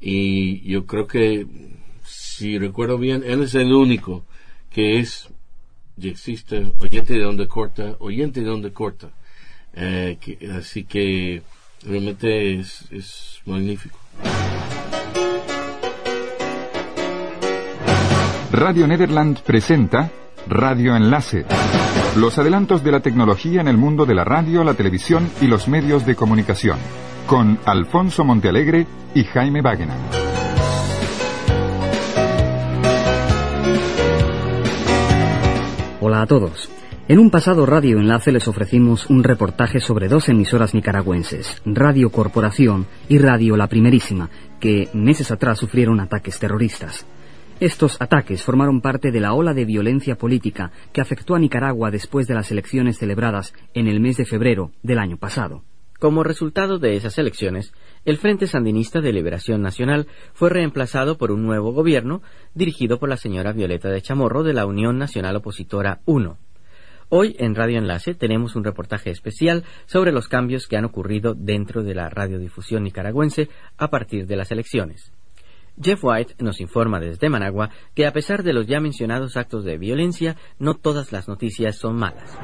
[0.00, 1.48] y yo creo que,
[2.04, 4.24] si recuerdo bien, él es el único
[4.70, 5.28] que es,
[5.96, 9.10] y existe, oyente de onda corta, oyente de onda corta.
[9.74, 10.16] Eh,
[10.56, 11.42] así que
[11.84, 13.98] realmente es, es magnífico.
[18.52, 20.10] Radio Nederland presenta
[20.48, 21.44] Radio Enlace.
[22.16, 25.68] Los adelantos de la tecnología en el mundo de la radio, la televisión y los
[25.68, 26.78] medios de comunicación.
[27.26, 29.96] Con Alfonso Montealegre y Jaime Wagener.
[36.00, 36.70] Hola a todos.
[37.08, 42.84] En un pasado Radio Enlace les ofrecimos un reportaje sobre dos emisoras nicaragüenses, Radio Corporación
[43.08, 47.06] y Radio La Primerísima, que meses atrás sufrieron ataques terroristas.
[47.60, 52.26] Estos ataques formaron parte de la ola de violencia política que afectó a Nicaragua después
[52.26, 55.62] de las elecciones celebradas en el mes de febrero del año pasado.
[56.00, 57.72] Como resultado de esas elecciones,
[58.04, 62.20] el Frente Sandinista de Liberación Nacional fue reemplazado por un nuevo gobierno
[62.52, 66.36] dirigido por la señora Violeta de Chamorro de la Unión Nacional Opositora 1.
[67.08, 71.84] Hoy en Radio Enlace tenemos un reportaje especial sobre los cambios que han ocurrido dentro
[71.84, 75.12] de la radiodifusión nicaragüense a partir de las elecciones.
[75.80, 79.78] Jeff White nos informa desde Managua que a pesar de los ya mencionados actos de
[79.78, 82.36] violencia, no todas las noticias son malas.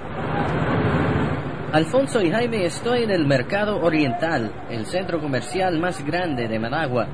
[1.72, 7.08] Alfonso y Jaime, estoy en el Mercado Oriental, el centro comercial más grande de Managua.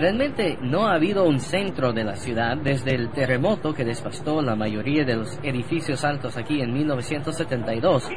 [0.00, 4.56] Realmente no ha habido un centro de la ciudad desde el terremoto que devastó la
[4.56, 8.08] mayoría de los edificios altos aquí en 1972.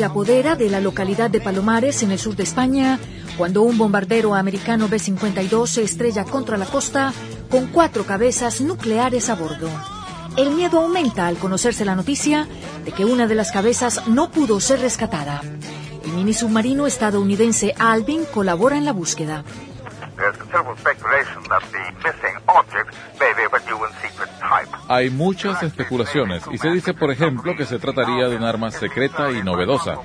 [0.00, 2.98] Se apodera de la localidad de Palomares, en el sur de España,
[3.36, 7.12] cuando un bombardero americano B-52 se estrella contra la costa
[7.50, 9.68] con cuatro cabezas nucleares a bordo.
[10.38, 12.48] El miedo aumenta al conocerse la noticia
[12.82, 15.42] de que una de las cabezas no pudo ser rescatada.
[16.14, 19.44] mini submarino estadounidense Alvin colabora en la búsqueda.
[24.92, 29.30] Hay muchas especulaciones y se dice, por ejemplo, que se trataría de un arma secreta
[29.30, 29.98] y novedosa.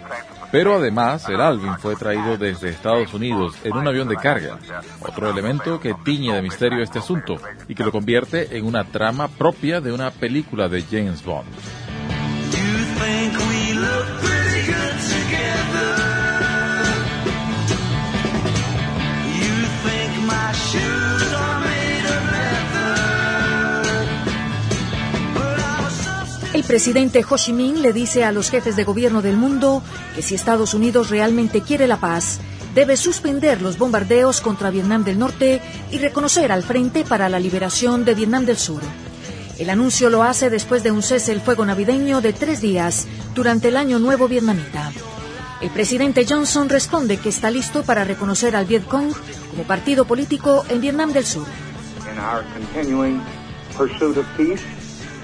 [0.52, 4.60] Pero además, el Alvin fue traído desde Estados Unidos en un avión de carga,
[5.00, 9.28] otro elemento que tiñe de misterio este asunto y que lo convierte en una trama
[9.28, 11.48] propia de una película de James Bond.
[26.66, 29.82] Presidente Ho Chi Minh le dice a los jefes de gobierno del mundo
[30.16, 32.40] que si Estados Unidos realmente quiere la paz,
[32.74, 35.62] debe suspender los bombardeos contra Vietnam del Norte
[35.92, 38.82] y reconocer al Frente para la Liberación de Vietnam del Sur.
[39.58, 43.70] El anuncio lo hace después de un cese el fuego navideño de tres días durante
[43.70, 44.92] el Año Nuevo vietnamita.
[45.62, 49.14] El presidente Johnson responde que está listo para reconocer al Vietcong
[49.52, 51.48] como partido político en Vietnam del Sur.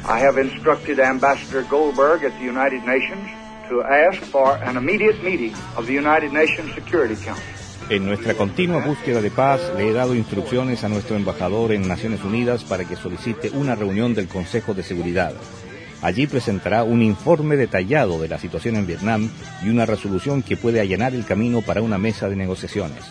[0.07, 3.29] I have instructed Ambassador Goldberg at the United Nations
[3.69, 7.43] to ask for an immediate meeting of the United Nations Security Council.
[7.89, 12.23] En nuestra continua búsqueda de paz le he dado instrucciones a nuestro embajador en Naciones
[12.23, 15.33] Unidas para que solicite una reunión del Consejo de Seguridad.
[16.01, 19.29] Allí presentará un informe detallado de la situación en Vietnam
[19.63, 23.03] y una resolución que puede allanar el camino para una mesa de negociaciones.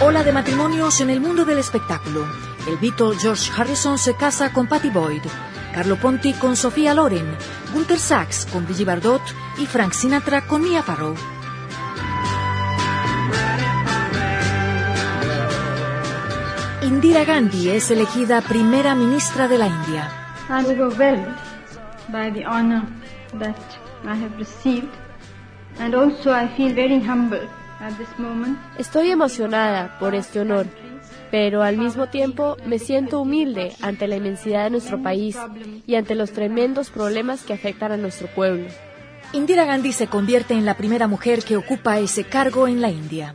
[0.00, 2.24] Ola de matrimonios en el mundo del espectáculo.
[2.68, 5.22] El Beatle George Harrison se casa con Patty Boyd,
[5.74, 7.36] Carlo Ponti con Sofía Loren,
[7.74, 9.22] Gunther Sachs con Brigitte Bardot
[9.58, 11.16] y Frank Sinatra con Mia Farrow.
[16.82, 20.08] Indira Gandhi es elegida primera ministra de la India.
[20.48, 21.34] Overwhelmed
[22.08, 22.84] by the honor
[23.40, 23.56] that
[24.04, 24.94] I have received
[25.80, 27.57] and also I feel very humble at this moment.
[28.78, 30.66] Estoy emocionada por este honor,
[31.30, 35.36] pero al mismo tiempo me siento humilde ante la inmensidad de nuestro país
[35.86, 38.66] y ante los tremendos problemas que afectan a nuestro pueblo.
[39.32, 43.34] Indira Gandhi se convierte en la primera mujer que ocupa ese cargo en la India.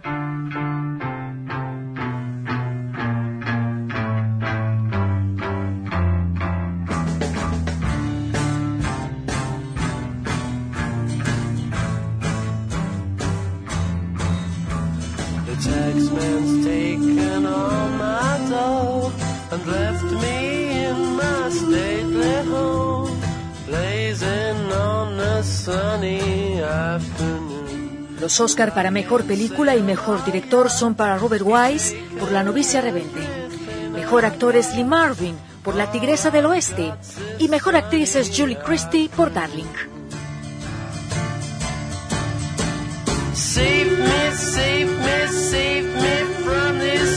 [19.53, 23.11] And left me in my stately home,
[23.67, 28.17] blazing on a sunny afternoon.
[28.19, 32.81] Los Oscar para Mejor Película y Mejor Director son para Robert Wise por La novicia
[32.81, 33.21] rebelde.
[33.91, 36.93] Mejor actor es Lee Marvin por La tigresa del oeste
[37.37, 39.71] y mejor actriz es Julie Christie por Darling.
[43.33, 47.12] Save me, save me, save me from this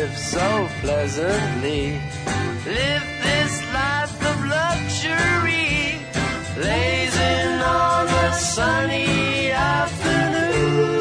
[0.00, 2.00] live so pleasantly.
[2.64, 6.00] Live this life of luxury.
[6.56, 11.00] Blazing on a sunny afternoon.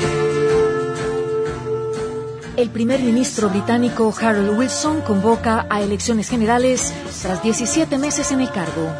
[2.57, 8.51] El primer ministro británico Harold Wilson convoca a elecciones generales tras 17 meses en el
[8.51, 8.91] cargo.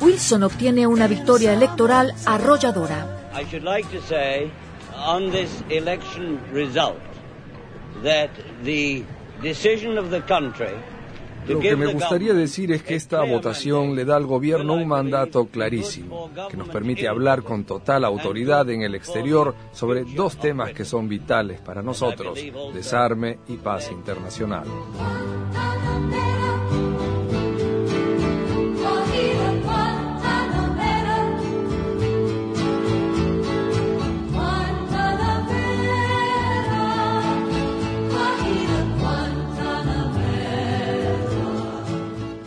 [0.00, 3.30] Wilson obtiene una victoria electoral arrolladora.
[3.34, 4.50] I should like to say
[4.94, 6.96] on this election result
[8.02, 8.30] that
[8.62, 9.04] the
[11.48, 15.46] Lo que me gustaría decir es que esta votación le da al gobierno un mandato
[15.46, 20.84] clarísimo, que nos permite hablar con total autoridad en el exterior sobre dos temas que
[20.84, 22.38] son vitales para nosotros,
[22.74, 24.64] desarme y paz internacional.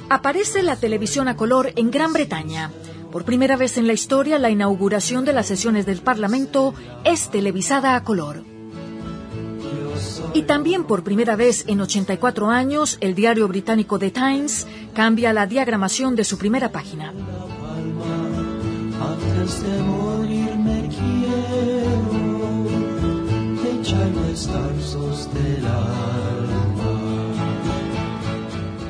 [0.10, 2.72] Aparece la televisión a color en Gran Bretaña.
[3.12, 7.96] Por primera vez en la historia, la inauguración de las sesiones del Parlamento es televisada
[7.96, 8.44] a color.
[10.34, 15.46] Y también por primera vez en 84 años, el diario británico The Times cambia la
[15.46, 17.14] diagramación de su primera página.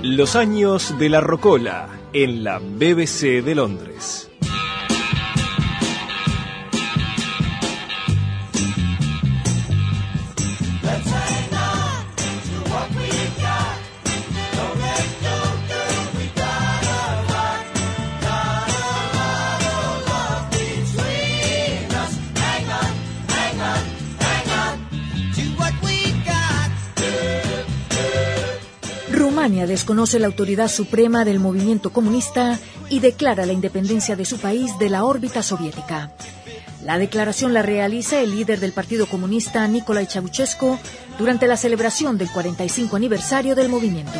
[0.01, 4.28] Los años de la Rocola en la BBC de Londres.
[29.67, 34.89] Desconoce la autoridad suprema del movimiento comunista y declara la independencia de su país de
[34.89, 36.11] la órbita soviética.
[36.83, 40.77] La declaración la realiza el líder del Partido Comunista, Nicolae Ceausescu,
[41.17, 44.17] durante la celebración del 45 aniversario del movimiento.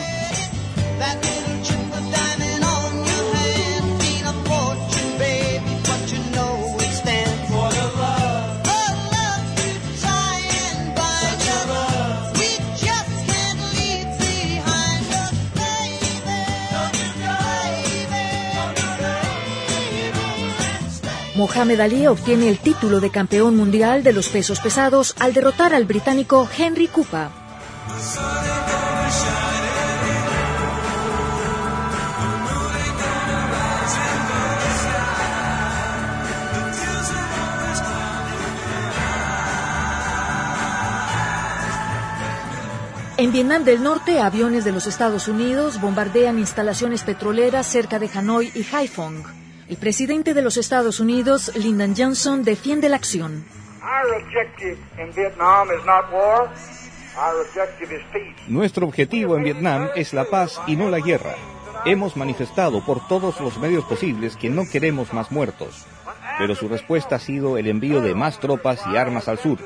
[21.39, 25.85] Mohamed Ali obtiene el título de campeón mundial de los pesos pesados al derrotar al
[25.85, 27.29] británico Henry Cooper.
[43.15, 48.51] En Vietnam del Norte, aviones de los Estados Unidos bombardean instalaciones petroleras cerca de Hanoi
[48.53, 49.38] y Haiphong.
[49.69, 53.45] El presidente de los Estados Unidos, Lyndon Johnson, defiende la acción.
[58.47, 61.35] Nuestro objetivo en Vietnam es la paz y no la guerra.
[61.85, 65.85] Hemos manifestado por todos los medios posibles que no queremos más muertos,
[66.39, 69.59] pero su respuesta ha sido el envío de más tropas y armas al sur.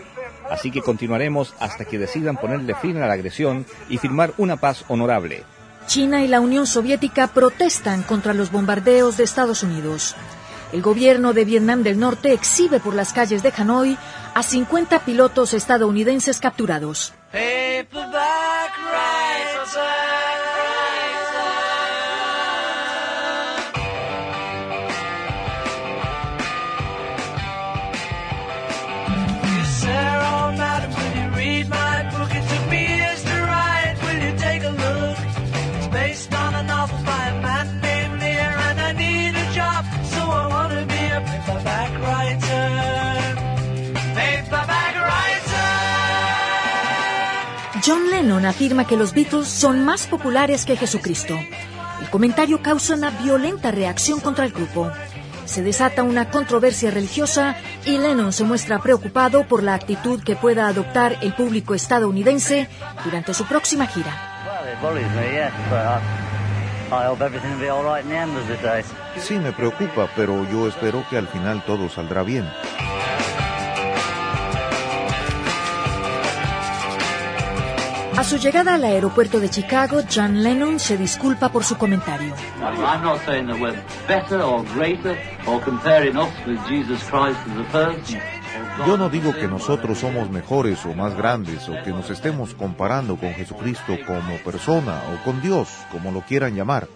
[0.49, 4.83] Así que continuaremos hasta que decidan ponerle fin a la agresión y firmar una paz
[4.89, 5.45] honorable.
[5.86, 10.15] China y la Unión Soviética protestan contra los bombardeos de Estados Unidos.
[10.71, 13.97] El gobierno de Vietnam del Norte exhibe por las calles de Hanoi
[14.34, 17.13] a 50 pilotos estadounidenses capturados.
[47.93, 51.37] John Lennon afirma que los Beatles son más populares que Jesucristo.
[52.01, 54.89] El comentario causa una violenta reacción contra el grupo.
[55.45, 60.67] Se desata una controversia religiosa y Lennon se muestra preocupado por la actitud que pueda
[60.67, 62.67] adoptar el público estadounidense
[63.05, 64.11] durante su próxima gira.
[69.19, 72.49] Sí, me preocupa, pero yo espero que al final todo saldrá bien.
[78.16, 82.34] A su llegada al aeropuerto de Chicago, John Lennon se disculpa por su comentario.
[82.61, 83.76] I'm not saying that we're
[84.07, 88.20] better or greater or comparing us with Jesus Christ as a person.
[88.86, 93.18] Yo no digo que nosotros somos mejores o más grandes o que nos estemos comparando
[93.18, 96.88] con Jesucristo como persona o con Dios, como lo quieran llamar.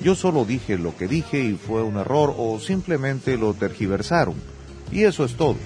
[0.00, 4.34] Yo solo dije lo que dije y fue un error o simplemente lo tergiversaron.
[4.90, 5.56] Y eso es todo.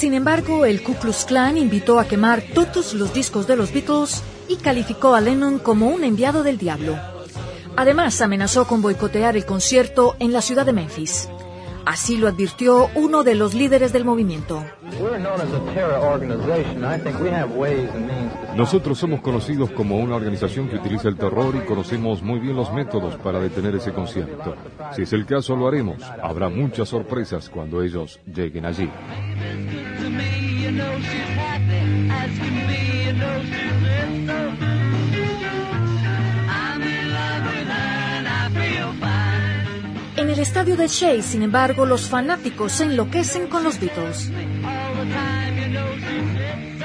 [0.00, 4.22] Sin embargo, el Ku Klux Klan invitó a quemar todos los discos de los Beatles
[4.48, 6.96] y calificó a Lennon como un enviado del diablo.
[7.76, 11.28] Además, amenazó con boicotear el concierto en la ciudad de Memphis.
[11.84, 14.64] Así lo advirtió uno de los líderes del movimiento.
[18.56, 22.72] Nosotros somos conocidos como una organización que utiliza el terror y conocemos muy bien los
[22.72, 24.54] métodos para detener ese concierto.
[24.94, 26.02] Si es el caso, lo haremos.
[26.22, 28.90] Habrá muchas sorpresas cuando ellos lleguen allí.
[36.52, 39.29] I'm in love with her and I feel fine.
[40.20, 44.30] En el estadio de Shea, sin embargo, los fanáticos se enloquecen con los Beatles.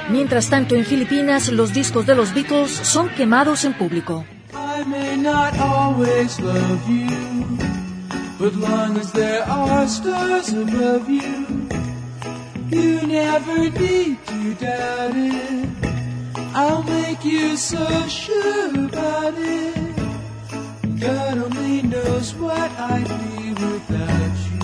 [0.08, 4.24] Mientras tanto, en Filipinas, los discos de los Beatles son quemados en público.
[16.58, 19.85] I'll make you so sure about it.
[20.98, 22.34] God only knows.
[22.34, 24.56] what I'd be without you.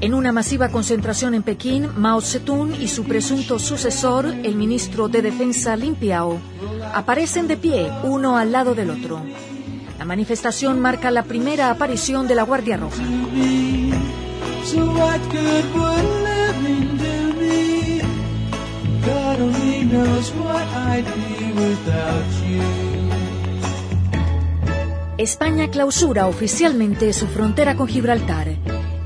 [0.00, 5.22] En una masiva concentración en Pekín, Mao Zedong y su presunto sucesor, el ministro de
[5.22, 6.38] Defensa Lin Piao,
[6.92, 9.22] aparecen de pie uno al lado del otro.
[9.98, 13.02] La manifestación marca la primera aparición de la Guardia Roja.
[19.04, 22.83] God only knows what I'd be without you.
[25.18, 28.56] España clausura oficialmente su frontera con Gibraltar.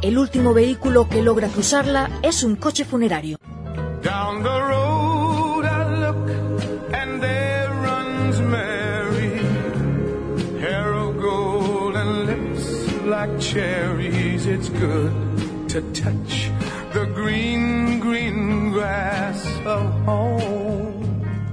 [0.01, 3.37] El último vehículo que logra cruzarla es un coche funerario.
[4.03, 6.31] Down the road I look
[6.95, 9.39] and there runs Mary,
[10.61, 14.47] hair of gold and lips like cherries.
[14.47, 15.13] It's good
[15.69, 16.51] to touch
[16.95, 20.68] the green, green grass of home.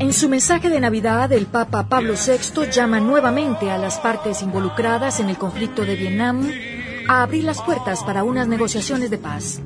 [0.06, 5.20] En su mensaje de Navidad, el Papa Pablo VI llama nuevamente a las partes involucradas
[5.20, 6.48] en el conflicto de Vietnam
[7.08, 9.62] a abrir las puertas para unas negociaciones de paz.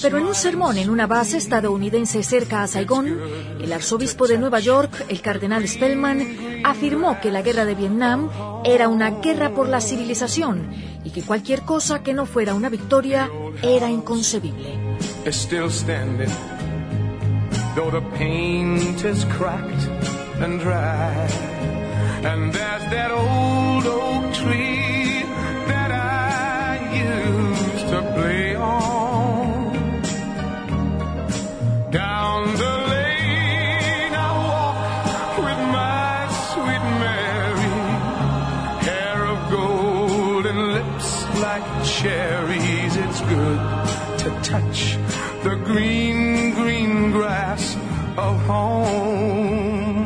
[0.00, 3.18] Pero en un sermón en una base estadounidense cerca a Saigón,
[3.60, 8.30] el arzobispo de Nueva York, el cardenal Spellman, afirmó que la guerra de Vietnam
[8.64, 10.70] era una guerra por la civilización
[11.02, 13.28] y que cualquier cosa que no fuera una victoria
[13.60, 14.78] era inconcebible.
[17.74, 19.88] Though the paint is cracked
[20.40, 21.14] and dry.
[22.22, 25.22] And there's that old oak tree
[25.66, 29.74] that I used to play on.
[31.90, 37.76] Down the lane I walk with my sweet Mary,
[38.86, 42.96] hair of gold and lips like cherries.
[42.96, 43.60] It's good
[44.22, 44.96] to touch
[45.42, 46.33] the green,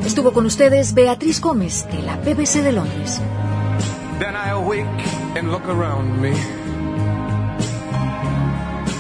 [0.05, 3.21] Estuvo con ustedes Beatriz Gómez, de la BBC de Londres.
[4.19, 4.87] Then I awake
[5.37, 6.33] and look around me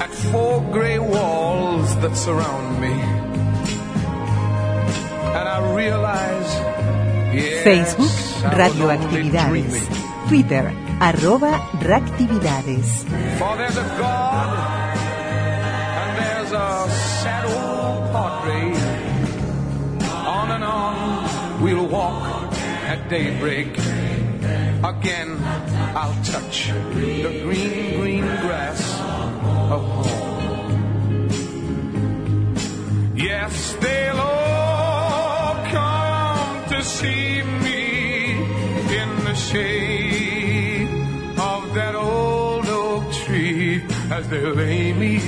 [0.01, 2.93] at four gray walls that surround me.
[5.35, 6.61] And I realize,
[7.35, 8.13] yes, Facebook,
[8.57, 9.89] Radioactividades.
[10.29, 13.05] Twitter, arroba Reactividades.
[18.49, 23.76] On and on we'll walk at daybreak.
[24.82, 25.36] Again
[25.94, 28.80] I'll touch the green, green grass
[29.74, 31.28] of home.
[33.16, 38.30] Yes, they'll all come to see me
[39.03, 40.88] in the shade
[41.38, 45.18] of that old oak tree as they lay me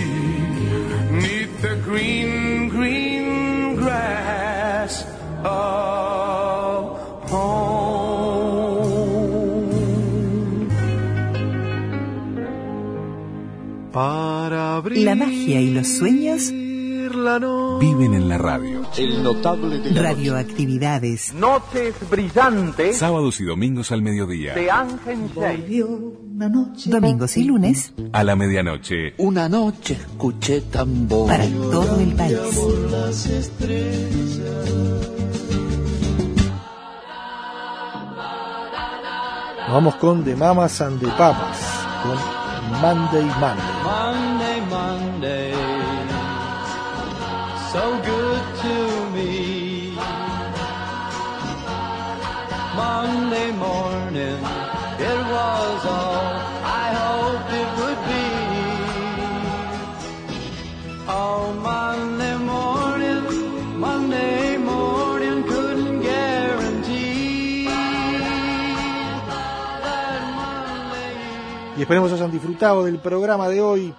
[1.11, 2.50] neath the green
[14.01, 18.81] Para La magia y los sueños Viven en la radio.
[18.97, 21.35] El notable de la Radioactividades.
[21.35, 24.55] Noches brillantes Sábados y domingos al mediodía.
[24.55, 25.29] de Ángel
[26.87, 29.13] Domingos y lunes A la medianoche.
[29.19, 31.29] Una noche escuché tambor.
[31.29, 32.39] para todo el país.
[39.69, 41.59] Vamos con The Mamas and the Papas,
[42.03, 42.40] con
[42.79, 43.27] Monday.
[43.41, 44.00] Monday,
[71.91, 73.93] esperemos hayan disfrutado del programa de hoy.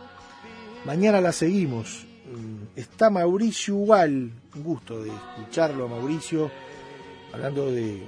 [0.86, 2.06] Mañana la seguimos.
[2.26, 6.50] Mm, Está Mauricio Ubal, un gusto de escucharlo a Mauricio,
[7.34, 8.02] hablando de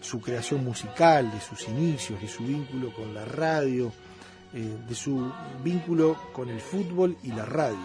[0.00, 3.92] su creación musical, de sus inicios, de su vínculo con la radio,
[4.54, 5.28] eh, de su
[5.64, 7.76] vínculo con el fútbol y la radio.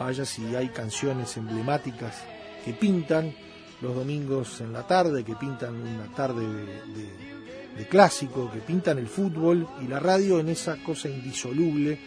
[0.00, 2.16] Vaya si hay canciones emblemáticas
[2.64, 3.34] que pintan
[3.82, 7.41] los domingos en la tarde, que pintan una tarde de, de-
[7.76, 11.98] de clásico, que pintan el fútbol y la radio en esa cosa indisoluble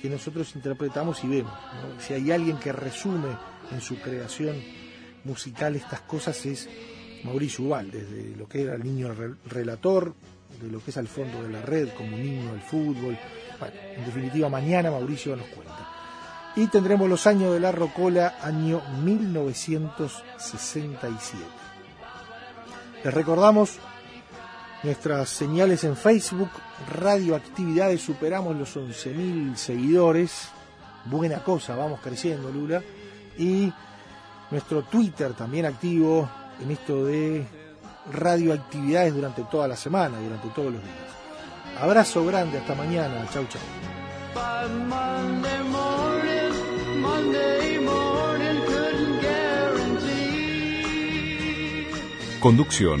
[0.00, 1.52] que nosotros interpretamos y vemos.
[1.98, 3.36] Si hay alguien que resume
[3.72, 4.56] en su creación
[5.24, 6.68] musical estas cosas es
[7.24, 10.14] Mauricio Ubal, desde lo que era el niño re- relator,
[10.60, 13.18] de lo que es al fondo de la red como himno del fútbol.
[13.58, 15.88] Bueno, en definitiva, mañana Mauricio nos cuenta.
[16.54, 21.44] Y tendremos los años de la Rocola, año 1967.
[23.04, 23.78] Les recordamos
[24.82, 26.50] Nuestras señales en Facebook,
[26.92, 30.48] Radioactividades, superamos los 11.000 seguidores.
[31.06, 32.82] Buena cosa, vamos creciendo, Lula.
[33.38, 33.72] Y
[34.50, 36.28] nuestro Twitter también activo
[36.62, 37.46] en esto de
[38.12, 41.80] radioactividades durante toda la semana, durante todos los días.
[41.80, 43.26] Abrazo grande, hasta mañana.
[43.32, 43.60] Chau, chau.
[52.40, 53.00] Conducción,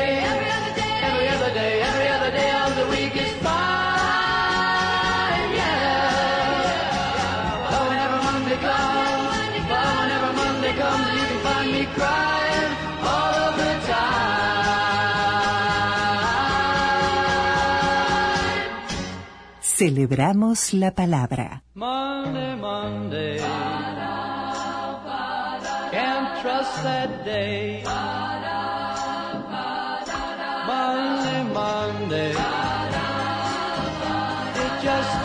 [19.81, 21.63] Celebramos la palabra.
[21.73, 23.39] Monday, Monday.
[25.89, 27.81] Can't trust that day.
[30.67, 32.29] Monday, Monday.
[34.61, 35.20] It just